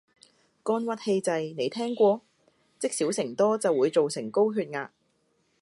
[0.63, 2.21] 肝鬱氣滯，你聽過？
[2.79, 4.91] 積少成多就會做成高血壓